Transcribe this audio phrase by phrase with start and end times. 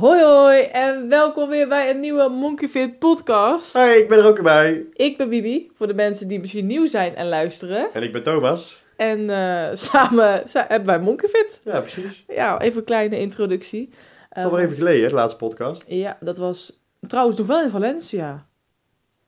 [0.00, 3.72] Hoi hoi en welkom weer bij een nieuwe Monkey Fit podcast.
[3.72, 4.86] Hey, ik ben er ook bij.
[4.92, 7.92] Ik ben Bibi, voor de mensen die misschien nieuw zijn en luisteren.
[7.92, 8.84] En ik ben Thomas.
[8.96, 11.60] En eh, samen sa- hebben wij Monkey Fit.
[11.64, 12.24] Ja, precies.
[12.28, 13.90] Ja, even een kleine introductie.
[14.28, 15.84] Het is alweer even geleden, hè, de laatste podcast.
[15.88, 18.46] Ja, dat was trouwens nog wel in Valencia.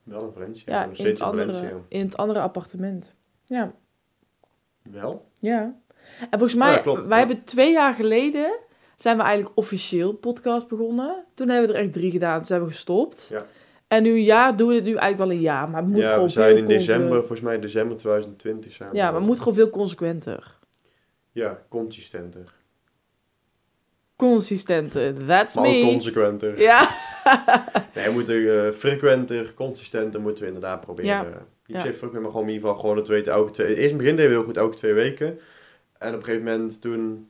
[0.03, 0.73] Wel een Valencia.
[0.73, 1.77] Ja, nog in het, steeds in andere, Valencia.
[1.89, 3.15] in het andere appartement.
[3.45, 3.73] Ja,
[4.83, 5.29] Wel?
[5.41, 5.75] ja.
[6.21, 7.27] En volgens mij, Oh ja, klopt, wij ja.
[7.27, 8.59] hebben twee jaar geleden,
[8.97, 11.25] zijn we eigenlijk officieel podcast begonnen.
[11.35, 13.29] Toen hebben we er echt drie gedaan, toen zijn we gestopt.
[13.33, 13.47] Ja.
[13.89, 15.69] En nu ja, doen we het nu eigenlijk wel een jaar.
[15.71, 18.97] Maar het moet ja, gewoon we zijn in december, volgens mij december 2020 zijn we.
[18.97, 20.59] Ja, maar het moet gewoon veel consequenter.
[21.33, 22.55] Ja, consistenter.
[24.17, 25.83] Consistenter, that's Maar ook me.
[25.83, 26.61] consequenter.
[26.61, 26.89] Ja.
[27.95, 31.11] Nee, we moeten eh, frequenter, consistenter moeten we inderdaad proberen.
[31.11, 31.47] Ja.
[31.67, 31.83] Ik Ja.
[31.83, 33.69] zeg ook met me gewoon in ieder geval gewoon we weten elke twee...
[33.69, 35.27] Eerst in het begin deden we heel goed elke twee weken.
[35.99, 37.29] En op een gegeven moment toen...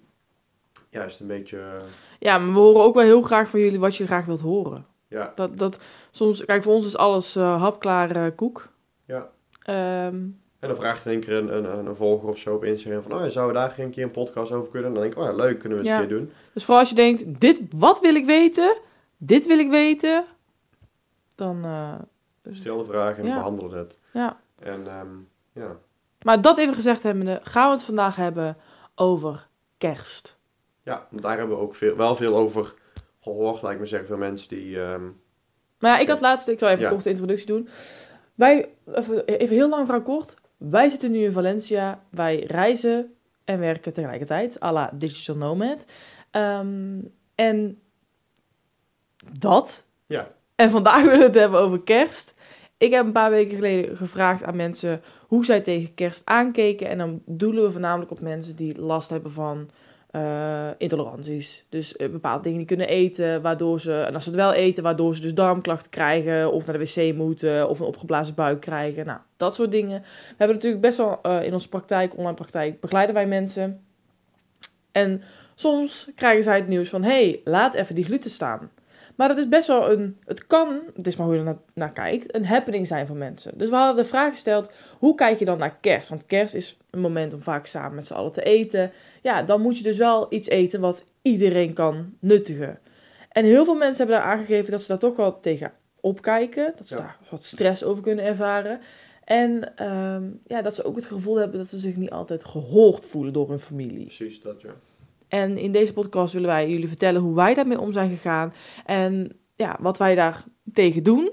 [0.95, 1.59] Ja, is het een beetje...
[1.59, 1.84] eh,
[2.19, 4.87] ja, maar we horen ook wel heel graag van jullie wat je graag wilt horen.
[5.09, 8.69] ja, Dat, dat, soms, kijk, voor ons is alles eh hapklare koek.
[9.05, 9.28] Ja.
[9.62, 10.15] Ehm,
[10.59, 13.12] en dan vraagt in één keer een, een, een volger of zo op Instagram van...
[13.12, 14.89] Oh, zouden we daar geen keer een podcast over kunnen?
[14.89, 16.00] En dan denk ik, oh ja, leuk, kunnen we het Ja.
[16.03, 16.33] een keer doen.
[16.53, 18.77] dus vooral als je denkt, dit, wat wil ik weten?
[19.17, 20.25] Dit wil ik weten.
[21.34, 21.95] Dan, eh,
[22.53, 23.28] Stel de vraag en Ja.
[23.28, 23.98] we behandelen het.
[24.12, 24.41] ja.
[24.62, 25.09] En ehm,
[25.53, 25.77] ja,
[26.25, 28.56] Maar dat even gezegd hebbende, gaan we het vandaag hebben
[28.95, 30.39] over kerst.
[30.85, 32.75] Ja, daar hebben we ook veel, wel veel over
[33.21, 34.81] gehoord, lijkt me zeggen, van mensen die...
[34.81, 35.03] ehm,
[35.79, 36.87] Maar ja, ik had laatst, ik zal even Ja.
[36.89, 37.69] een korte introductie doen.
[38.35, 40.35] Wij, even, even heel lang verhaal kort.
[40.57, 42.03] Wij zitten nu in Valencia.
[42.11, 44.62] Wij reizen en werken tegelijkertijd.
[44.62, 45.84] à la digital nomad.
[46.31, 47.00] Ehm,
[47.34, 47.78] en
[49.39, 49.87] dat.
[50.06, 50.33] Ja.
[50.55, 52.34] En vandaag willen we het hebben over kerst.
[52.78, 56.89] Ik heb een paar weken geleden gevraagd aan mensen hoe zij tegen kerst aankeken.
[56.89, 59.71] En dan doelen we voornamelijk op mensen die last hebben van
[60.14, 61.64] eh, intoleranties.
[61.69, 64.82] Dus eh, bepaalde dingen die kunnen eten, waardoor ze, en als ze het wel eten,
[64.82, 69.06] waardoor ze dus darmklachten krijgen, of naar de wc moeten, of een opgeblazen buik krijgen.
[69.06, 70.00] Nou, dat soort dingen.
[70.00, 73.80] We hebben natuurlijk best wel eh, in onze praktijk, online praktijk, begeleiden wij mensen.
[74.92, 75.22] En
[75.54, 78.70] soms krijgen zij het nieuws van, hey, laat even die gluten staan.
[79.16, 81.58] Maar dat is best wel een, het kan, het is maar hoe je er naar,
[81.75, 83.58] naar kijkt, een happening zijn voor mensen.
[83.58, 86.08] Dus we hadden de vraag gesteld, hoe kijk je dan naar kerst?
[86.08, 88.92] Want kerst is een moment om vaak samen met z'n allen te eten.
[89.22, 92.78] Ja, dan moet je dus wel iets eten wat iedereen kan nuttigen.
[93.28, 96.72] En heel veel mensen hebben daar aangegeven dat ze daar toch wel tegen opkijken.
[96.76, 97.00] Dat ze Ja.
[97.00, 98.81] daar wat stress over kunnen ervaren.
[99.25, 103.06] En ehm, ja, dat ze ook het gevoel hebben dat ze zich niet altijd gehoord
[103.06, 104.04] voelen door hun familie.
[104.04, 104.75] precies dat, ja.
[105.34, 108.53] En in deze podcast willen wij jullie vertellen hoe wij daarmee om zijn gegaan.
[108.87, 111.31] En ja, wat wij daar tegen doen.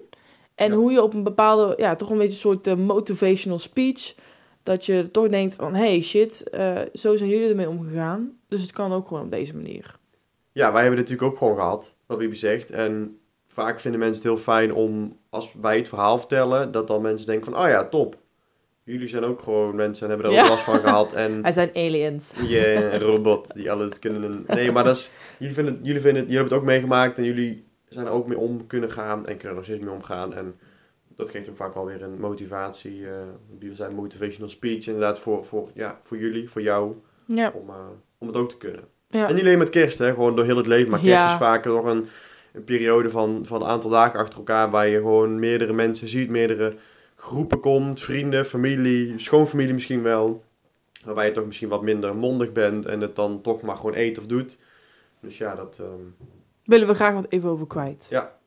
[0.55, 0.75] En Ja.
[0.75, 4.15] hoe je op een bepaalde, ja, toch een beetje een soort eh, motivational speech.
[4.63, 8.31] Dat je toch denkt van, hey shit, eh, zo zijn jullie ermee omgegaan.
[8.47, 9.95] Dus het kan ook gewoon op deze manier.
[10.51, 12.69] Ja, wij hebben het natuurlijk ook gewoon gehad, wat Bibi zegt.
[12.69, 17.01] En vaak vinden mensen het heel fijn om, als wij het verhaal vertellen, dat dan
[17.01, 18.17] mensen denken van, oh ja, top.
[18.83, 21.13] Jullie zijn ook gewoon mensen en hebben er ook last van gehad.
[21.13, 22.31] En Het zijn aliens.
[22.47, 24.43] je een robot die alles kunnen.
[24.47, 27.17] Nee, maar dat is, jullie, vinden, het- jullie, vinden, het- jullie hebben het ook meegemaakt
[27.17, 29.93] en jullie zijn er ook mee om kunnen gaan en kunnen er nog steeds mee
[29.93, 30.33] omgaan.
[30.33, 30.55] En
[31.15, 33.05] dat geeft ook vaak wel weer een motivatie.
[33.07, 33.13] eh
[33.59, 36.93] die zijn motivational speech inderdaad voor, voor, ja, voor jullie, voor jou,
[37.25, 37.51] Ja.
[37.55, 37.75] om, eh,
[38.17, 38.83] om het ook te kunnen.
[39.07, 39.27] ja.
[39.27, 40.89] En niet alleen met kerst, hè, gewoon door heel het leven.
[40.89, 41.31] Maar kerst Ja.
[41.31, 42.05] is vaak nog een,
[42.53, 46.29] een periode van, van een aantal dagen achter elkaar waar je gewoon meerdere mensen ziet,
[46.29, 46.73] meerdere
[47.21, 50.43] groepen komt, vrienden, familie, schoonfamilie misschien wel.
[51.05, 54.17] Waarbij je toch misschien wat minder mondig bent en het dan toch maar gewoon eet
[54.17, 54.57] of doet.
[55.19, 55.77] Dus ja, dat...
[55.79, 55.89] ehm,
[56.63, 58.07] Willen we graag wat even over kwijt.
[58.09, 58.37] Ja.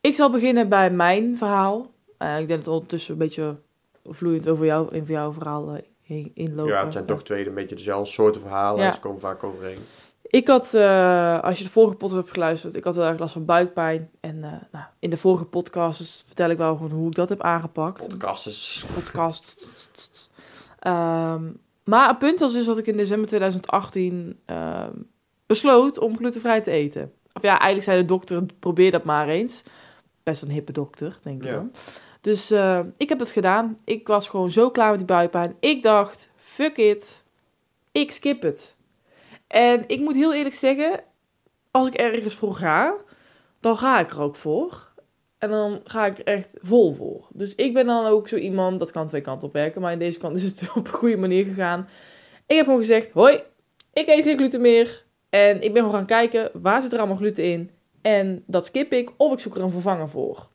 [0.00, 1.90] Ik zal beginnen bij mijn verhaal.
[2.18, 3.56] Eh, ik denk dat ondertussen een beetje
[4.04, 6.72] vloeiend over jou, in jouw verhaal heen- inlopen.
[6.72, 8.82] ja, het zijn toch twee een beetje dezelfde soorten verhalen.
[8.84, 8.92] Ja.
[8.92, 9.78] Ze komen vaak overeen.
[10.34, 13.32] Ik had, eh, als je de vorige podcast hebt geluisterd, ik had heel erg last
[13.32, 14.10] van buikpijn.
[14.20, 17.28] En eh, nou, in de vorige podcast dus vertel ik wel gewoon hoe ik dat
[17.28, 18.08] heb aangepakt.
[18.08, 18.84] Podcastes.
[18.94, 20.30] Podcast.
[20.78, 21.42] Ehm,
[21.84, 24.92] maar het punt was dus dat ik in december 2018 ehm,
[25.46, 27.12] besloot om glutenvrij te eten.
[27.32, 29.62] Of ja, eigenlijk zei de dokter, probeer dat maar eens.
[30.22, 31.54] Best een hippe dokter, denk ik Ja.
[31.54, 31.72] dan.
[32.20, 33.78] Dus eh, ik heb het gedaan.
[33.84, 35.56] Ik was gewoon zo klaar met die buikpijn.
[35.60, 37.24] Ik dacht, fuck it.
[37.92, 38.73] Ik skip het.
[39.54, 41.00] En ik moet heel eerlijk zeggen,
[41.70, 42.94] als ik ergens voor ga,
[43.60, 44.92] dan ga ik er ook voor.
[45.38, 47.26] En dan ga ik er echt vol voor.
[47.32, 49.80] Dus ik ben dan ook zo iemand, dat kan twee kanten op werken.
[49.80, 51.88] Maar in deze kant is het op een goede manier gegaan.
[52.46, 53.42] Ik heb gewoon gezegd, hoi,
[53.92, 55.04] ik eet geen gluten meer.
[55.30, 57.70] En ik ben gewoon gaan kijken, waar zit er allemaal gluten in?
[58.02, 60.48] En dat skip ik, of ik zoek er een vervanger voor.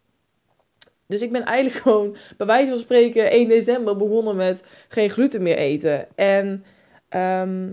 [1.07, 5.41] Dus ik ben eigenlijk gewoon, bij wijze van spreken, 1 december begonnen met geen gluten
[5.41, 6.07] meer eten.
[6.15, 6.65] En
[7.09, 7.71] ehm,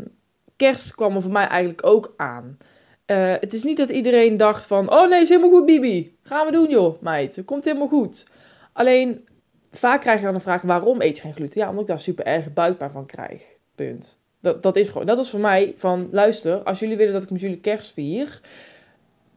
[0.56, 2.58] kerst kwam er voor mij eigenlijk ook aan.
[3.06, 6.17] Eh, het is niet dat iedereen dacht van, oh nee, is helemaal goed, Bibi.
[6.23, 7.37] Gaan we doen, joh, meid.
[7.37, 8.26] Het komt helemaal goed.
[8.73, 9.29] Alleen,
[9.70, 11.61] vaak krijg je dan de vraag, waarom eet je geen gluten?
[11.61, 13.43] Ja, omdat ik daar super erg buikpijn van krijg.
[13.75, 14.19] Punt.
[14.41, 17.31] Dat, dat is gewoon, dat is voor mij van, luister, als jullie willen dat ik
[17.31, 18.41] met jullie kerst vier...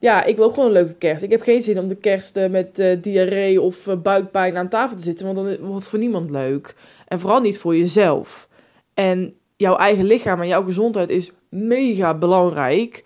[0.02, 1.24] Ja, ik wil ook gewoon een leuke kerst.
[1.24, 4.98] Ik heb geen zin om de kerst eh, met uh, diarree of buikpijn aan tafel
[4.98, 6.76] te zitten, want dan wordt het voor niemand leuk.
[7.08, 8.50] En vooral niet voor jezelf.
[8.94, 13.04] En jouw eigen lichaam en jouw gezondheid is mega belangrijk.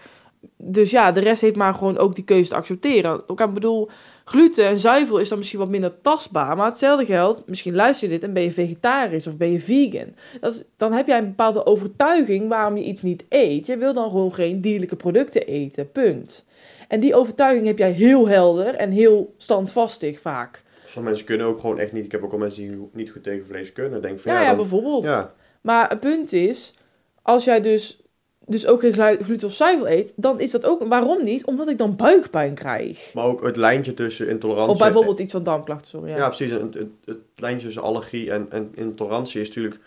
[0.58, 3.22] Dus ja, de rest heeft maar gewoon ook die keuze te accepteren.
[3.28, 3.90] Ik bedoel,
[4.26, 6.56] gluten en zuivel is dan misschien wat minder tastbaar.
[6.58, 10.16] Maar hetzelfde geldt, misschien luister je dit en ben je vegetarisch of ben je vegan.
[10.40, 13.66] Dat is, dan heb jij een bepaalde overtuiging waarom je iets niet eet.
[13.68, 16.46] Je wil dan gewoon geen dierlijke producten eten, punt.
[16.88, 20.64] En die overtuiging heb jij heel helder en heel standvastig vaak.
[20.86, 22.06] Sommige mensen kunnen ook gewoon echt niet.
[22.06, 24.02] Ik heb ook al mensen die niet goed tegen vlees kunnen.
[24.02, 25.04] Denk van, Ja, ja, ja, dan- bijvoorbeeld.
[25.04, 25.34] ja.
[25.64, 26.74] Maar het punt is,
[27.22, 28.02] als jij dus,
[28.46, 31.46] dus ook geen glu- gluten of zuivel eet, dan is dat ook, waarom niet?
[31.46, 33.14] Omdat ik dan buikpijn krijg.
[33.14, 34.74] Maar ook het lijntje tussen intolerantie...
[34.74, 36.10] Of bijvoorbeeld iets van darmklachten, sorry.
[36.10, 36.28] Ja, Ja.
[36.28, 36.52] precies.
[36.52, 39.76] Het, het, het lijntje tussen allergie en, en intolerantie is natuurlijk...
[39.76, 39.82] Aan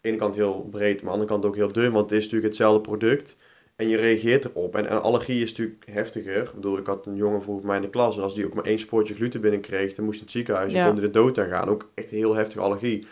[0.00, 1.92] de ene kant heel breed, maar aan de andere kant ook heel dun.
[1.92, 3.36] Want het is natuurlijk hetzelfde product.
[3.76, 4.76] En je reageert erop.
[4.76, 6.42] En, en allergie is natuurlijk heftiger.
[6.42, 8.16] Ik bedoel, ik had een jongen vroeger mij in de klas.
[8.16, 10.70] En als die ook maar één spoortje gluten binnenkreeg, dan moest hij het ziekenhuis.
[10.70, 10.86] en Ja.
[10.86, 11.68] kon hij de dood aan gaan.
[11.68, 13.06] Ook echt een heel heftige allergie.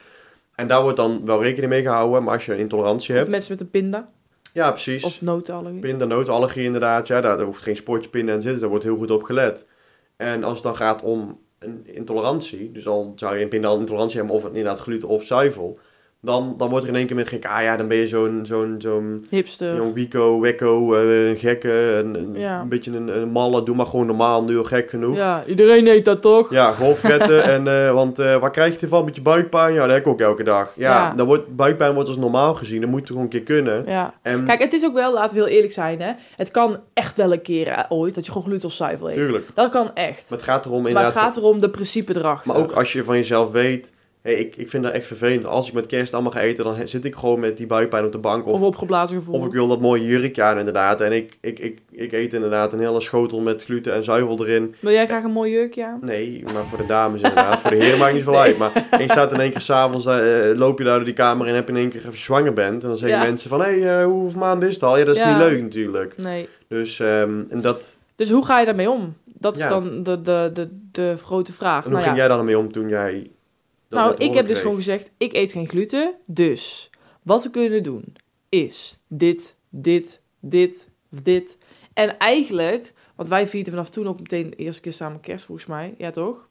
[0.61, 2.23] En daar wordt dan wel rekening mee gehouden.
[2.23, 3.31] Maar als je een intolerantie Of hebt...
[3.31, 4.11] mensen met een pinda.
[4.53, 5.05] Ja, precies.
[5.05, 5.81] Of notenallergie.
[5.81, 7.07] Pinda, notenallergie inderdaad.
[7.07, 8.61] Ja, daar, daar hoeft geen spoortje pinda in zitten.
[8.61, 9.67] Daar wordt heel goed op gelet.
[10.17, 14.19] En als het dan gaat om een intolerantie, dus al zou je een pinda intolerantie
[14.19, 15.79] hebben of het inderdaad gluten of zuivel,
[16.23, 18.41] dan, dan wordt er in één keer met gek, ah ja, dan ben je zo'n
[18.43, 19.77] zo'n zo'n Hipster.
[19.77, 21.71] jong wico, wekko, eh, een gekke,
[22.05, 22.65] een, Ja.
[22.69, 25.17] beetje een, een malle, doe maar gewoon normaal, nu al gek genoeg.
[25.17, 25.37] Ja.
[25.37, 26.75] Ja, iedereen eet dat toch?
[26.77, 29.75] golfvetten en, eh, want eh, waar krijg je ervan met je buikpijn?
[29.75, 30.73] Ja, dat heb ik ook elke dag.
[30.77, 31.15] Ja, Ja.
[31.15, 33.83] Dan wordt, buikpijn wordt als normaal gezien, dat moet gewoon een keer kunnen.
[33.87, 34.15] Ja.
[34.23, 36.13] En, Kijk, het is ook wel, laten we heel eerlijk zijn, hè.
[36.37, 39.15] Het kan echt wel een keer ooit dat je gewoon gluten of zuivel eet.
[39.17, 39.49] tuurlijk.
[39.55, 40.31] Dat kan echt.
[40.31, 41.15] Maar het gaat erom Maar inderdaad...
[41.15, 42.53] het gaat erom de principe erachter.
[42.53, 45.45] Maar ook als je van jezelf weet, hey, ik, ik vind dat echt vervelend.
[45.47, 48.13] Als ik met kerst allemaal ga eten, dan zit ik gewoon met die buikpijn op
[48.13, 48.47] de bank.
[48.47, 49.35] Of, Of opgeblazen gevoel.
[49.41, 51.01] of ik wil dat mooie jurkje aan inderdaad.
[51.01, 54.75] En ik, ik, ik, ik eet inderdaad een hele schotel met gluten en zuivel erin.
[54.81, 55.99] Wil jij graag een mooi jurkje aan?
[56.03, 57.59] Nee, maar voor de dames inderdaad.
[57.61, 58.59] voor de heren maakt niet veel uit.
[58.59, 60.13] Maar en je staat in één keer s'avonds, uh,
[60.55, 62.83] loop je daar door die kamer en heb je in één keer, je zwanger bent.
[62.83, 63.25] En dan zeggen Ja.
[63.25, 64.99] mensen van, hé, hey, uh, hoeveel maanden is het al?
[64.99, 65.29] Ja, dat is Ja.
[65.29, 66.15] niet leuk natuurlijk.
[66.17, 66.49] Nee.
[66.69, 67.97] Dus, ehm, en dat...
[68.17, 69.15] Dus hoe ga je daarmee om?
[69.25, 71.77] Dat is dan de, de, de, de grote vraag.
[71.77, 73.31] En hoe Nou, ging jij daar dan mee om toen jij...
[73.91, 76.15] nou ik heb dus gewoon gezegd, ik eet geen gluten.
[76.27, 76.91] Dus
[77.23, 78.17] wat we kunnen doen
[78.49, 81.59] is dit, dit, dit, dit.
[81.93, 85.67] En eigenlijk, want wij vierden vanaf toen ook meteen de eerste keer samen kerst volgens
[85.67, 85.95] mij.
[85.99, 86.49] Ja toch?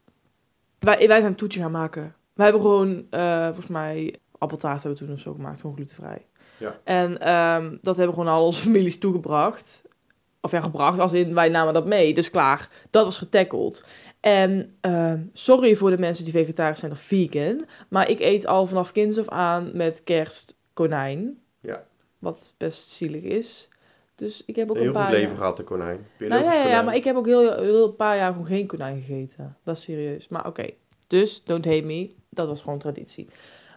[0.80, 2.15] Wij, wij zijn een toetje gaan maken.
[2.33, 5.62] We hebben gewoon, eh, volgens mij, appeltaart hebben we toen of zo gemaakt.
[5.62, 6.25] Gewoon glutenvrij.
[6.59, 6.80] Ja.
[6.83, 9.83] En ehm, dat hebben gewoon al onze families toegebracht.
[10.41, 12.13] Of ja, gebracht, als in wij namen dat mee.
[12.13, 13.83] Dus klaar, dat was getackled.
[14.19, 17.65] En ehm, sorry voor de mensen die vegetarisch zijn of vegan.
[17.89, 21.39] Maar ik eet al vanaf kinds af aan met kerst konijn.
[21.60, 21.84] Ja.
[22.19, 23.69] Wat best zielig is.
[24.15, 25.38] Dus ik heb ook Heel een goed paar leven jaar...
[25.38, 26.08] gehad, de konijn.
[26.17, 29.01] Nou ja, ja, maar ik heb ook heel, heel een paar jaar gewoon geen konijn
[29.01, 29.58] gegeten.
[29.63, 30.27] Dat is serieus.
[30.27, 30.69] Maar oké.
[31.08, 32.10] Dus, don't hate me.
[32.29, 33.27] Dat was gewoon traditie.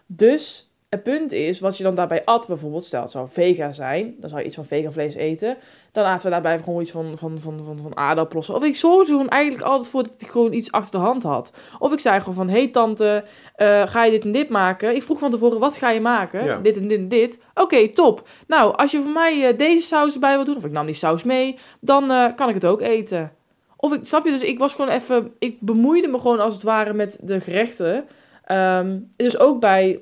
[0.05, 4.15] Dus, het punt is, wat je dan daarbij at bijvoorbeeld, stel het zou vega zijn,
[4.19, 5.57] dan zou je iets van vegan vlees eten.
[5.91, 8.49] Dan aten we daarbij gewoon iets van, van, van, van, van aardappelen.
[8.49, 11.51] of ik zorgde gewoon eigenlijk altijd voor dat ik gewoon iets achter de hand had.
[11.79, 13.23] Of ik zei gewoon van, hey tante,
[13.55, 14.95] eh, ga je dit en dit maken?
[14.95, 16.45] Ik vroeg van tevoren, wat ga je maken?
[16.45, 16.59] Ja.
[16.59, 17.39] Dit en dit en dit.
[17.53, 18.27] Oké, top.
[18.47, 20.95] Nou, als je voor mij eh, deze saus erbij wil doen, of ik nam die
[20.95, 23.31] saus mee, dan eh, kan ik het ook eten.
[23.77, 26.63] Of ik, snap je, dus ik was gewoon even, ik bemoeide me gewoon als het
[26.63, 28.05] ware met de gerechten.
[28.43, 29.99] Ehm, dus ook bij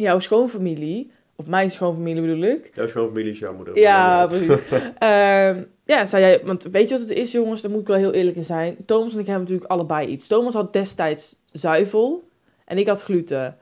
[0.00, 2.70] jouw schoonfamilie, of mijn schoonfamilie bedoel ik.
[2.74, 3.78] Jouw schoonfamilie is jouw moeder.
[3.78, 4.48] Ja, precies.
[4.98, 7.60] Ehm, ja, zei jij, want weet je wat het is, jongens?
[7.60, 8.76] Daar moet ik wel heel eerlijk in zijn.
[8.86, 10.26] Thomas en ik hebben natuurlijk allebei iets.
[10.26, 12.28] Thomas had destijds zuivel
[12.64, 13.56] en ik had gluten.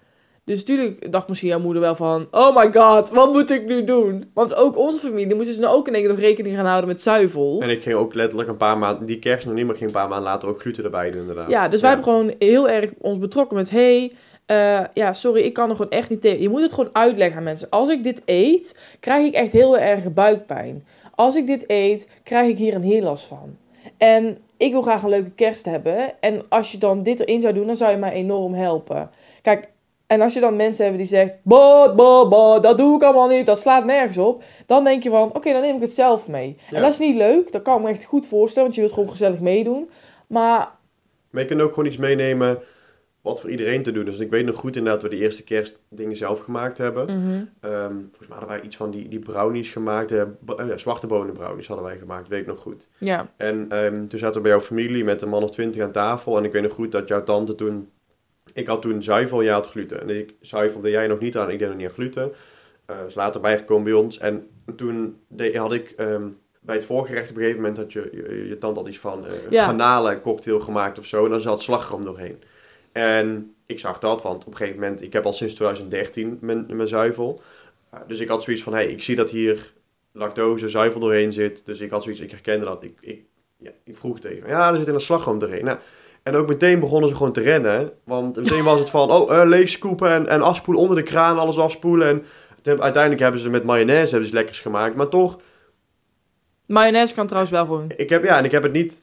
[0.49, 2.29] Dus natuurlijk dacht misschien jouw moeder wel van...
[2.31, 4.31] Oh my god, wat moet ik nu doen?
[4.35, 6.89] Want ook onze familie moest dus nou ook in één keer nog rekening gaan houden
[6.89, 7.61] met zuivel.
[7.61, 9.97] En ik ging ook letterlijk een paar maanden, die kerst nog niet, maar ging een
[9.97, 11.51] paar maanden later ook gluten erbij doen inderdaad.
[11.51, 13.71] Ja, dus wij hebben gewoon heel erg ons betrokken met...
[13.71, 14.13] Hey,
[14.49, 16.41] eh, ja, sorry, ik kan er gewoon echt niet tegen.
[16.41, 17.71] Je moet het gewoon uitleggen aan mensen.
[17.71, 20.87] Als ik dit eet, krijg ik echt heel erg buikpijn.
[21.15, 23.57] Als ik dit eet, krijg ik hier een heel last van.
[23.97, 26.21] En ik wil graag een leuke kerst hebben.
[26.21, 29.11] En als je dan dit erin zou doen, dan zou je mij enorm helpen.
[29.43, 29.69] Kijk,
[30.07, 33.29] en als je dan mensen hebt die zegt, bah, bah, bah, dat doe ik allemaal
[33.29, 34.43] niet, dat slaat nergens op.
[34.67, 36.57] Dan denk je van, oké, dan neem ik het zelf mee.
[36.71, 36.77] Ja.
[36.77, 38.95] En dat is niet leuk, dat kan ik me echt goed voorstellen, want je wilt
[38.95, 39.91] gewoon gezellig meedoen.
[40.27, 40.69] Maar
[41.31, 42.59] Maar je kunt ook gewoon iets meenemen
[43.23, 44.05] wat voor iedereen te doen.
[44.05, 47.09] Dus ik weet nog goed inderdaad dat we de eerste kerstdingen zelf gemaakt hebben.
[47.61, 50.13] Ehm, volgens mij hadden wij iets van die, die brownies gemaakt.
[50.13, 52.89] eh, eh, zwarte bonen brownies hadden wij gemaakt, weet ik nog goed.
[52.99, 55.93] ja, En ehm, toen zaten we bij jouw familie met een man of twintig aan
[55.93, 56.37] tafel.
[56.37, 57.91] En ik weet nog goed dat jouw tante toen...
[58.53, 60.01] Ik had toen zuivel jij had gluten.
[60.01, 62.33] En ik zuivelde jij nog niet aan, ik deed nog niet aan gluten.
[62.87, 64.19] Eh is later bijgekomen bij ons.
[64.19, 64.47] En
[64.77, 65.17] toen
[65.55, 65.91] had ik...
[65.97, 66.23] ehm,
[66.61, 69.27] bij het voorgerecht op een gegeven moment had je, je, je tante had iets van
[69.27, 69.65] eh Ja.
[69.65, 71.25] garnalencocktail gemaakt of zo.
[71.25, 72.43] En dan zat slagroom doorheen.
[72.93, 75.03] En ik zag dat, want op een gegeven moment...
[75.03, 77.41] Ik heb al sinds 2013 mijn, mijn zuivel.
[77.95, 79.73] Uh, dus ik had zoiets van, hé, hey, ik zie dat hier
[80.13, 81.67] lactose, zuivel doorheen zit.
[81.67, 82.85] Dus ik had zoiets, ik herkende dat.
[82.85, 83.23] Ik, ik,
[83.57, 84.49] ja, ik vroeg het even.
[84.49, 85.65] Ja, er zit een slagroom doorheen.
[85.65, 85.79] Nou,
[86.23, 87.93] en ook meteen begonnen ze gewoon te rennen.
[88.05, 91.59] Want meteen was het van, oh, eh leegscoepen en, en afspoelen onder de kraan, alles
[91.59, 92.09] afspoelen.
[92.09, 92.25] En
[92.81, 94.95] uiteindelijk hebben ze met mayonaise hebben ze lekkers gemaakt.
[94.95, 95.41] Maar toch,
[96.67, 97.93] mayonaise kan trouwens wel gewoon.
[97.97, 99.01] ik heb, ja, en ik heb het niet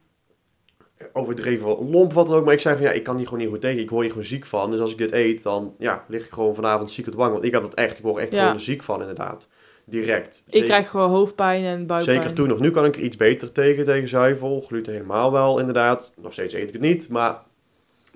[1.14, 2.46] overdreven lomp wat dan ook.
[2.46, 3.82] Maar ik zei van, ja, ik kan hier gewoon niet goed tegen.
[3.82, 4.72] Ik word hier gewoon ziek van.
[4.72, 7.32] Dus als ik dit eet, dan ja, lig ik gewoon vanavond ziek op de bank.
[7.32, 8.46] Want ik had het echt, ik word echt Ja.
[8.46, 9.48] gewoon ziek van inderdaad.
[9.86, 10.36] Direct.
[10.46, 12.18] Ik Zeker- krijg gewoon hoofdpijn en buikpijn.
[12.18, 12.60] Zeker toen nog.
[12.60, 14.64] Nu kan ik er iets beter tegen, tegen zuivel.
[14.68, 16.12] Gluten helemaal wel, inderdaad.
[16.22, 17.10] Nog steeds eet ik het niet.
[17.10, 17.42] Maar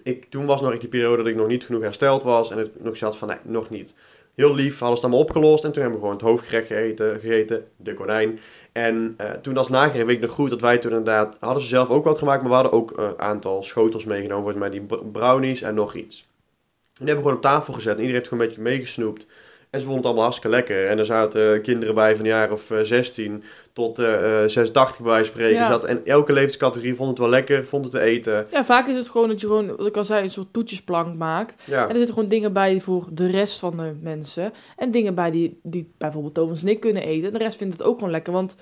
[0.03, 2.51] ik, toen was nog die periode dat ik nog niet genoeg hersteld was.
[2.51, 3.93] En het nog zat van, nee, nog niet.
[4.35, 5.63] Heel lief, hadden ze het allemaal opgelost.
[5.63, 8.39] En toen hebben we gewoon het hoofdgerecht gegeten, gegeten de konijn.
[8.71, 11.37] En eh, toen als nagerecht weet ik nog goed dat wij toen inderdaad...
[11.39, 14.53] Hadden ze zelf ook wat gemaakt, maar we hadden ook een aantal schotels meegenomen.
[14.53, 16.19] Volgens die br- brownies en nog iets.
[16.19, 17.91] En die hebben we gewoon op tafel gezet.
[17.97, 19.27] En iedereen heeft gewoon een beetje meegesnoept.
[19.69, 20.87] En ze vonden het allemaal hartstikke lekker.
[20.87, 25.05] En er zaten kinderen bij van een jaar of eh, 16 tot eh eh, 86
[25.05, 25.59] bij spreken.
[25.59, 25.67] Ja.
[25.67, 28.47] Zat, en elke leeftijdscategorie vond het wel lekker, vond het te eten.
[28.51, 31.15] Ja, vaak is het gewoon dat je gewoon, wat ik al zei, een soort toetjesplank
[31.15, 31.63] maakt.
[31.65, 34.53] Ja, En er zitten gewoon dingen bij voor de rest van de mensen.
[34.77, 37.27] En dingen bij die, die bijvoorbeeld Thomas en ik kunnen eten.
[37.27, 38.33] En de rest vindt het ook gewoon lekker.
[38.33, 38.55] Want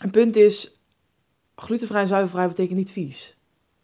[0.00, 0.80] het punt is,
[1.56, 3.37] glutenvrij en zuivelvrij betekent niet vies.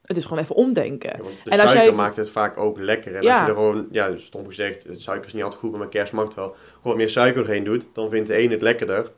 [0.04, 1.11] Het is gewoon even omdenken.
[1.11, 3.14] Ja, de En als suiker jij- maakt het vaak ook lekker.
[3.16, 3.32] En Ja.
[3.34, 5.88] als je er gewoon, ja, stom gezegd, het suiker is niet altijd goed, maar met
[5.88, 6.56] kerst mag het wel.
[6.82, 9.11] Gewoon meer suiker doorheen doet, dan vindt de een het lekkerder.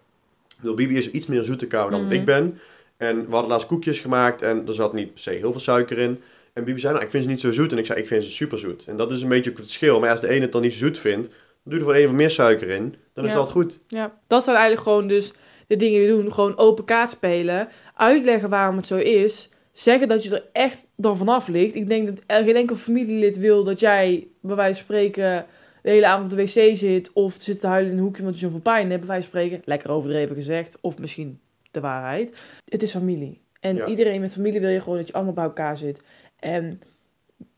[0.60, 2.12] Bedoel, Bibi is iets meer zoete kou dan Mhm.
[2.12, 2.60] ik ben.
[2.96, 5.98] En we hadden laatst koekjes gemaakt en er zat niet per se heel veel suiker
[5.98, 6.22] in.
[6.52, 7.72] En Bibi zei, nou, ik vind ze niet zo zoet.
[7.72, 8.84] En ik zei, ik vind ze super zoet.
[8.86, 10.00] En dat is een beetje het verschil.
[10.00, 11.96] Maar als de ene het dan niet zo zoet vindt, dan doe je er gewoon
[12.02, 12.94] even meer suiker in.
[13.12, 13.78] Dan is dat goed.
[13.86, 15.32] Ja, dat zijn eigenlijk gewoon dus
[15.66, 16.32] de dingen die we doen.
[16.32, 17.68] Gewoon open kaart spelen.
[17.94, 19.50] Uitleggen waarom het zo is.
[19.78, 21.74] Zeggen dat je er echt dan vanaf ligt.
[21.74, 25.46] Ik denk dat er geen enkel familielid wil dat jij, bij wijze van spreken,
[25.82, 27.12] de hele avond op de wc zit.
[27.12, 29.40] Of zit te huilen in een hoekje omdat je zoveel pijn hebt, bij wijze van
[29.40, 29.62] spreken.
[29.64, 30.78] Lekker overdreven gezegd.
[30.80, 31.40] Of misschien
[31.70, 32.42] de waarheid.
[32.64, 33.40] Het is familie.
[33.60, 33.86] En Ja.
[33.86, 36.02] iedereen met familie wil je gewoon dat je allemaal bij elkaar zit.
[36.38, 36.80] En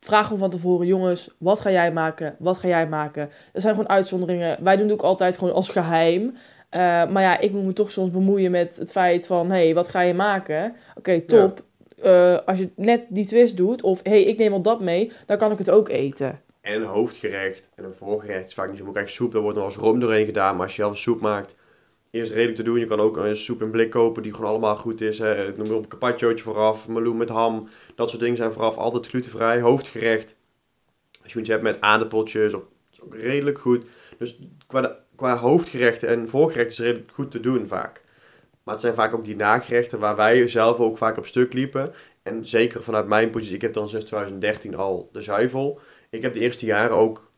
[0.00, 2.36] vraag gewoon van tevoren, jongens, wat ga jij maken?
[2.38, 3.30] Wat ga jij maken?
[3.52, 4.64] Er zijn gewoon uitzonderingen.
[4.64, 6.36] Wij doen het ook altijd gewoon als geheim.
[6.68, 9.50] Eh, maar ja, ik moet me toch soms bemoeien met het feit van...
[9.50, 10.74] hé, hey, wat ga je maken?
[10.96, 11.66] Oké, top.
[12.02, 13.82] Eh, als je net die twist doet...
[13.82, 15.12] of hé, hey, ik neem al dat mee...
[15.26, 16.40] dan kan ik het ook eten.
[16.60, 19.08] En hoofdgerecht en een voorgerecht is vaak niet zo moeilijk.
[19.08, 20.56] Soep, daar wordt nog als room doorheen gedaan.
[20.56, 21.56] Maar als je zelf soep maakt,
[22.10, 22.78] eerst redelijk te doen.
[22.78, 25.18] Je kan ook een soep in blik kopen die gewoon allemaal goed is.
[25.18, 25.52] Hè.
[25.56, 27.68] Noem op een vooraf, meloen met ham.
[27.94, 29.60] Dat soort dingen zijn vooraf altijd glutenvrij.
[29.60, 30.36] Hoofdgerecht,
[31.22, 33.84] als je iets hebt met aardappeltjes, ook, is ook redelijk goed.
[34.18, 38.02] Dus qua, de- qua hoofdgerechten en voorgerechten is redelijk goed te doen vaak.
[38.68, 41.92] Maar het zijn vaak ook die nagerechten waar wij zelf ook vaak op stuk liepen.
[42.22, 45.80] En zeker vanuit mijn positie, ik heb dan sinds 2013 al de zuivel.
[46.10, 47.30] Ik heb de eerste jaren ook,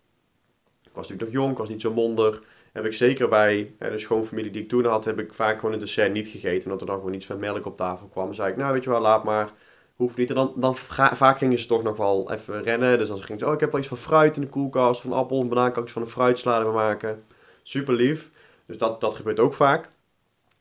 [0.83, 2.43] ik was natuurlijk nog jong, ik was niet zo mondig.
[2.73, 5.81] Heb ik zeker bij de schoonfamilie die ik toen had, heb ik vaak gewoon een
[5.81, 6.65] dessert niet gegeten.
[6.65, 8.27] Omdat er dan gewoon iets van melk op tafel kwam.
[8.27, 9.51] Dan zei ik, nou weet je wel, laat maar.
[9.95, 10.29] Hoeft niet.
[10.29, 12.99] En dan, dan vaak gingen ze toch nog wel even rennen.
[12.99, 15.01] Dus dan gingen ze, oh ik heb wel iets van fruit in de koelkast.
[15.01, 17.23] Van appel, een banaan, kan ik iets van een fruitsalade maken.
[17.63, 18.31] Super lief.
[18.67, 19.91] Dus dat, dat gebeurt ook vaak.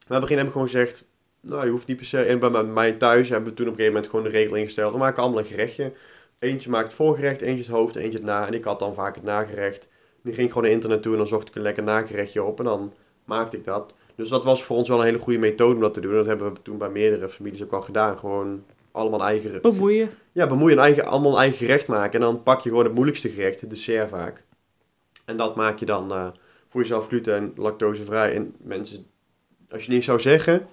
[0.09, 1.05] Maar aan het begin heb ik gewoon gezegd,
[1.41, 2.21] nou je hoeft niet per se.
[2.23, 4.55] En bij mijn- mij thuis hebben we toen op een gegeven moment gewoon de regel
[4.55, 4.91] ingesteld.
[4.91, 5.91] We maken allemaal een gerechtje.
[6.39, 8.47] Eentje maakt het voorgerecht, eentje het hoofd, eentje het na.
[8.47, 9.87] En ik had dan vaak het nagerecht.
[10.21, 12.59] Nu ging ik gewoon naar internet toe en dan zocht ik een lekker nagerechtje op
[12.59, 12.93] en dan
[13.25, 13.93] maakte ik dat.
[14.15, 16.13] Dus dat was voor ons wel een hele goede methode om dat te doen.
[16.13, 18.17] Dat hebben we toen bij meerdere families ook al gedaan.
[18.17, 19.61] Gewoon allemaal eigen...
[19.61, 20.09] Bemoeien.
[20.31, 22.13] Ja, bemoeien, eigen, allemaal een eigen gerecht maken.
[22.13, 24.43] En dan pak je gewoon het moeilijkste gerecht, het dessert vaak.
[25.25, 26.27] En dat maak je dan eh,
[26.69, 28.35] voor jezelf gluten- en lactosevrij.
[28.35, 29.05] En mensen,
[29.71, 30.67] als je niks zou zeggen,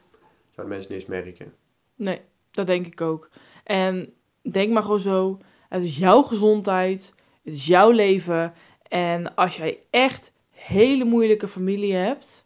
[0.55, 1.53] zouden mensen eens merken.
[1.95, 3.31] Nee, dat denk ik ook.
[3.65, 4.13] En
[4.43, 5.39] denk maar gewoon zo,
[5.69, 8.53] het is jouw gezondheid, het is jouw leven.
[8.89, 12.45] En als jij echt hele moeilijke familie hebt,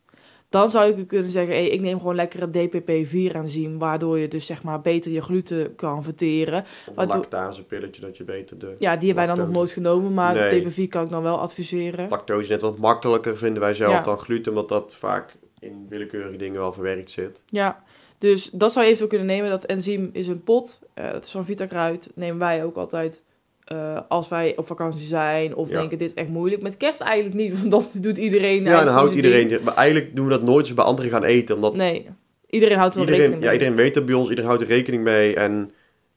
[0.48, 4.46] Dan zou je kunnen zeggen, hey, ik neem gewoon lekker een DPP-4-enzym, waardoor je dus
[4.46, 6.60] zeg maar beter je gluten kan verteren.
[6.62, 9.70] Of een Waardoor- lactasepilletje dat je beter de Ja, die hebben wij dan nog nooit
[9.70, 10.62] genomen, maar Nee.
[10.64, 12.08] DPP kan ik dan wel adviseren.
[12.08, 14.02] lactose net wat makkelijker vinden wij zelf Ja.
[14.02, 17.42] dan gluten, omdat dat vaak in willekeurige dingen wel verwerkt zit.
[17.46, 17.82] Ja,
[18.18, 19.50] dus dat zou je eventueel kunnen nemen.
[19.50, 22.10] Dat enzym is een pot, eh, dat is van Vitakruid.
[22.14, 23.22] Nemen wij ook altijd
[23.64, 25.78] eh, als wij op vakantie zijn of Ja.
[25.78, 26.62] denken dit is echt moeilijk.
[26.62, 29.48] Met kerst eigenlijk niet, want dat doet iedereen Ja, dan houdt iedereen.
[29.48, 29.62] ding.
[29.62, 32.06] Maar eigenlijk doen we dat nooit als we bij anderen gaan eten, omdat Nee,
[32.46, 33.58] iedereen houdt er wel iedereen, rekening ja, mee.
[33.58, 35.34] iedereen weet dat bij ons, iedereen houdt er rekening mee.
[35.34, 35.70] En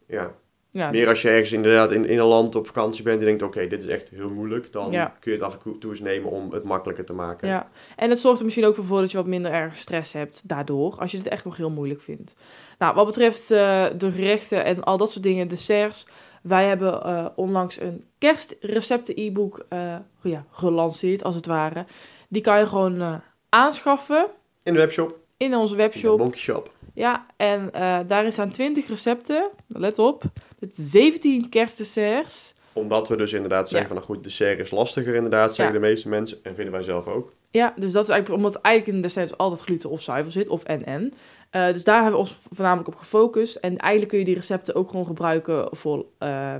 [0.07, 0.33] ja,
[0.73, 3.41] Ja, meer als je ergens inderdaad in, in een land op vakantie bent en denkt,
[3.41, 5.15] oké, dit is echt heel moeilijk, dan Ja.
[5.19, 7.47] kun je het af en toe eens nemen om het makkelijker te maken.
[7.47, 10.49] Ja, en het zorgt er misschien ook voor dat je wat minder erg stress hebt
[10.49, 12.35] daardoor, als je het echt nog heel moeilijk vindt.
[12.79, 16.07] Nou, wat betreft eh, de gerechten en al dat soort dingen, desserts.
[16.41, 21.85] Wij hebben eh, onlangs een kerstrecepten e-book eh, ja, gelanceerd, als het ware.
[22.29, 24.25] Die kan je gewoon aanschaffen
[24.63, 26.35] In de webshop, in onze in webshop.
[26.35, 26.71] Shop.
[26.93, 30.23] Ja, en eh, daarin staan 20 recepten, let op,
[30.59, 32.53] met 17 kerstdesserts.
[32.73, 33.93] Omdat we dus inderdaad zeggen Ja.
[33.95, 35.81] van, nou goed, dessert is lastiger inderdaad, zeggen Ja.
[35.81, 36.37] de meeste mensen.
[36.43, 37.33] En vinden wij zelf ook.
[37.51, 40.49] Ja, dus dat is eigenlijk omdat eigenlijk in de dessert altijd gluten of zuivel zit,
[40.49, 41.13] of en-en.
[41.49, 43.55] Eh, dus daar hebben we ons voornamelijk op gefocust.
[43.55, 46.55] En eigenlijk kun je die recepten ook gewoon gebruiken voor eh,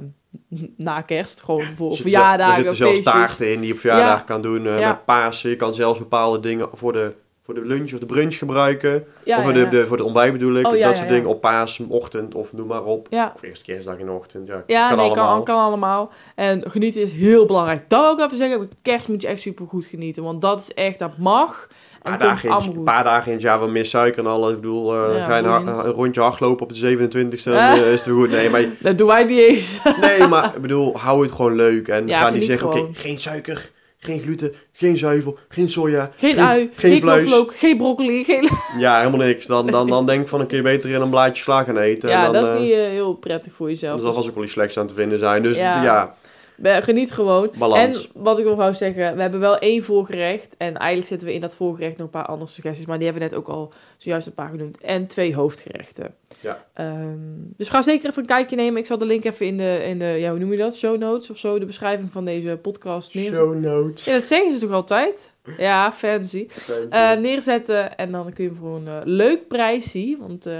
[0.77, 1.41] na kerst.
[1.43, 4.23] Gewoon voor Er verjaardagen, Er zitten zelfs taarten in die je op verjaardag Ja.
[4.25, 4.63] kan doen.
[4.63, 4.87] Ja.
[4.89, 5.49] Met Pasen.
[5.49, 7.13] Je kan zelfs bepaalde dingen voor de,
[7.45, 9.05] voor de lunch of de brunch gebruiken.
[9.23, 9.81] Ja, of voor ja, de, ja.
[9.81, 10.67] de, voor de ontbijt bedoel ik.
[10.67, 13.07] Oh, dat soort dingen op paasochtend of noem maar op.
[13.09, 14.47] Ja, Of eerst kerstdag in de ochtend.
[14.47, 15.35] Ja, ja kan nee, allemaal.
[15.35, 16.12] kan, kan allemaal.
[16.35, 17.89] En genieten is heel belangrijk.
[17.89, 18.69] Dat wil ik even zeggen.
[18.81, 20.23] Kerst moet je echt super goed genieten.
[20.23, 21.67] Want dat is echt, dat mag.
[22.01, 24.50] En Een paar, in, paar dagen in het jaar wel meer suiker en alles.
[24.53, 27.71] Ik bedoel, Ja, ga je een, rondje hardlopen op de 27e, dan Ah.
[27.77, 28.29] eh, is het goed.
[28.29, 29.81] Nee, maar, Dat doen wij niet eens.
[30.01, 31.88] nee, maar ik bedoel, hou het gewoon leuk.
[31.88, 33.71] En Ja, ga niet zeggen, oké, geen suiker,
[34.03, 36.10] geen gluten, geen zuivel, geen soja.
[36.17, 37.45] Geen ui, geen geen vlees.
[37.48, 38.24] geen broccoli.
[38.24, 38.50] Geen...
[38.79, 39.45] Ja, helemaal niks.
[39.45, 41.77] Dan, dan, dan denk ik van, dan kun je beter in een blaadje sla gaan
[41.77, 42.10] eten.
[42.10, 43.93] Ja, en dan, dat is eh, niet eh, heel prettig voor jezelf.
[43.95, 45.43] Dus dat Dus- was ook wel iets slechts aan te vinden zijn.
[45.43, 46.15] Dus ja, Ja.
[46.62, 47.51] Geniet gewoon.
[47.57, 48.03] balans.
[48.13, 50.56] En wat ik nog wou zeggen, we hebben wel één voorgerecht.
[50.58, 52.86] En eigenlijk zitten we in dat voorgerecht nog een paar andere suggesties.
[52.86, 54.82] Maar die hebben we net ook al zojuist een paar genoemd.
[54.82, 56.15] En twee hoofdgerechten.
[56.39, 56.65] Ja.
[56.73, 57.17] Ehm,
[57.58, 58.80] dus ga zeker even een kijkje nemen.
[58.80, 60.75] Ik zal de link even in de, in de ja, hoe noem je dat?
[60.75, 61.60] Show notes of zo.
[61.60, 63.43] De beschrijving van deze podcast neerzetten.
[63.43, 64.06] Show notes.
[64.06, 65.34] Ja, dat zeggen ze toch altijd?
[65.58, 66.47] Ja, fancy.
[66.89, 67.97] Eh, neerzetten.
[67.97, 70.17] En dan kun je hem voor een eh, leuk prijsje.
[70.19, 70.54] Want eh,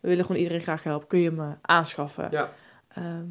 [0.00, 1.08] we willen gewoon iedereen graag helpen.
[1.08, 2.28] Kun je hem aanschaffen.
[2.30, 2.52] Ja.
[2.88, 3.24] Ehm,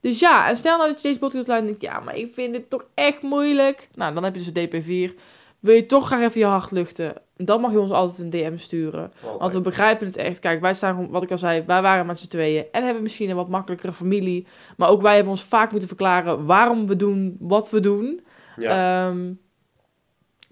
[0.00, 1.94] dus ja, en stel nou dat je deze podcast luistert en denkt...
[1.94, 3.88] Ja, maar ik vind het toch echt moeilijk.
[3.94, 5.18] Nou, dan heb je dus de DP4.
[5.60, 7.14] Wil je toch graag even je hart luchten?
[7.36, 9.12] Dan mag je ons altijd een DM sturen.
[9.38, 10.38] Want we begrijpen het echt.
[10.38, 12.64] Kijk, wij staan, wat ik al zei, wij waren met z'n tweeën.
[12.72, 14.46] En hebben misschien een wat makkelijkere familie.
[14.76, 18.20] Maar ook wij hebben ons vaak moeten verklaren waarom we doen wat we doen.
[18.56, 19.06] ja.
[19.08, 19.32] Ehm,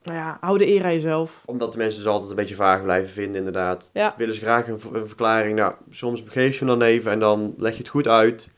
[0.03, 1.43] nou ja, hou de eer aan jezelf.
[1.45, 3.91] Omdat de mensen dus altijd een beetje vaag blijven vinden, inderdaad.
[3.93, 4.15] Ja.
[4.17, 5.57] Willen ze graag een, een verklaring.
[5.57, 8.51] Nou, soms geef je hem dan even en dan leg je het goed uit.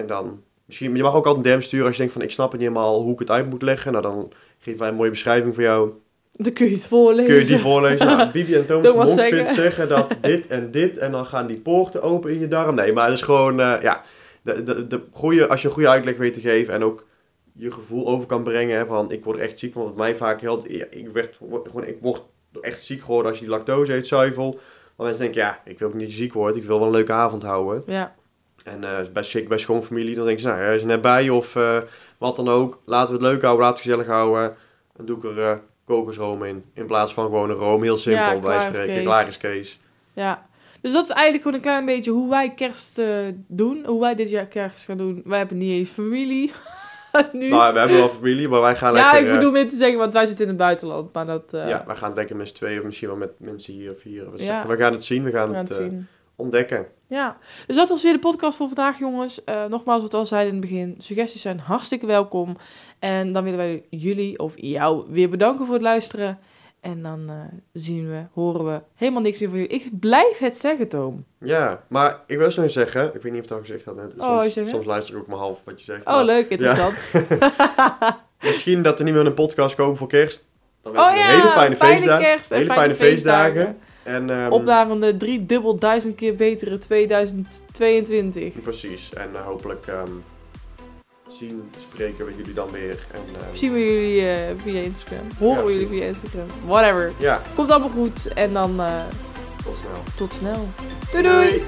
[0.00, 2.30] En dan, misschien, je mag ook altijd een DM sturen als je denkt van, ik
[2.30, 3.92] snap het niet helemaal hoe ik het uit moet leggen.
[3.92, 5.90] Nou, dan geven wij een mooie beschrijving voor jou.
[6.32, 7.26] Dan kun je het voorlezen.
[7.26, 8.06] Kun je die voorlezen?
[8.06, 9.54] Nou, Bibi en Thomas Thomas zeggen.
[9.54, 12.74] zeggen dat dit en dit en dan gaan die poorten open in je darm.
[12.74, 14.02] Nee, maar het is gewoon, eh, ja,
[14.42, 17.06] de, de, de goede, als je een goede uitleg weet te geven en ook
[17.52, 20.16] je gevoel over kan brengen hè, van ik word er echt ziek van, wat mij
[20.16, 20.72] vaak helpt.
[20.72, 22.22] Ja, ik, werd, gewoon, ik word
[22.60, 24.60] echt ziek geworden als je die lactose eet, zuivel.
[24.96, 27.12] Want mensen denken, ja, ik wil ook niet ziek worden, ik wil wel een leuke
[27.12, 27.82] avond houden.
[27.86, 28.14] Ja,
[28.64, 31.56] En eh bij, zeker bij schoonfamilie, dan denken ze, nou, hij is net bij of
[31.56, 31.78] eh,
[32.18, 32.78] wat dan ook.
[32.84, 34.56] Laten we het leuk houden, laten we het gezellig houden.
[34.96, 37.82] Dan doe ik er eh, kokosroom in, in plaats van gewoon een room.
[37.82, 39.02] Heel simpel, Ja, van spreken.
[39.02, 39.80] Klaar is Kees.
[40.12, 40.48] ja.
[40.82, 43.00] Dus dat is eigenlijk gewoon een klein beetje hoe wij kerst
[43.46, 43.84] doen.
[43.86, 45.22] Hoe wij dit jaar kerst gaan doen.
[45.24, 46.52] Wij hebben niet eens familie.
[47.32, 47.48] nu.
[47.48, 49.28] Nou, we hebben wel familie, maar wij gaan ja, lekker...
[49.28, 51.14] ik bedoel meer te zeggen, want wij zitten in het buitenland.
[51.14, 51.48] Maar dat...
[51.50, 54.30] ja, wij gaan lekker met z'n tweeën of misschien wel met mensen hier of hier.
[54.32, 54.66] We, Ja.
[54.66, 56.06] we gaan het zien, we gaan, we gaan het, het zien.
[56.40, 56.86] Ontdekken.
[57.06, 59.44] Ja, dus dat was weer de podcast voor vandaag, jongens.
[59.44, 62.56] Eh, nogmaals, wat we al zeiden in het begin, suggesties zijn hartstikke welkom.
[62.98, 66.38] En dan willen wij jullie of jou weer bedanken voor het luisteren.
[66.80, 67.34] En dan eh,
[67.72, 69.74] zien we, horen we helemaal niks meer van jullie.
[69.74, 71.24] Ik blijf het zeggen, Toom.
[71.38, 74.12] Ja, maar ik wil zo zeggen, ik weet niet of het al gezegd had net.
[74.18, 76.06] Oh, Soms, soms luister ik ook maar half wat je zegt.
[76.06, 77.10] Oh, maar leuk, interessant.
[78.40, 80.48] Misschien dat er niet meer een podcast komen voor kerst.
[80.82, 82.24] Dan Oh ja, een hele fijne, feestdagen.
[82.24, 83.52] kerst hele fijne, fijne feestdagen.
[83.54, 83.78] feestdagen.
[84.02, 88.60] En, ehm, Op naar een drie dubbel duizend keer betere 2022.
[88.62, 89.12] Precies.
[89.12, 90.10] En eh, hopelijk ehm,
[91.28, 92.98] zien, spreken we jullie dan weer.
[93.12, 95.26] En, ehm, Zien we jullie eh, via Instagram.
[95.38, 95.64] Horen Ja.
[95.64, 96.46] we jullie via Instagram.
[96.66, 97.12] Whatever.
[97.18, 98.32] Ja, Komt allemaal goed.
[98.32, 99.02] En dan eh,
[99.64, 100.02] tot snel.
[100.16, 100.68] tot snel.
[101.10, 101.48] Doei doei!
[101.48, 101.62] Doei.